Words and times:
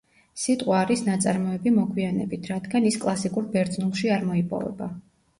სიტყვა 0.43 0.77
არის 0.83 1.01
ნაწარმოები 1.07 1.73
მოგვიანებით 1.75 2.49
რადგან 2.51 2.87
ის 2.91 2.97
კლასიკურ 3.03 3.45
ბერძნულში 3.57 4.09
არ 4.15 4.25
მოიპოვება. 4.31 4.89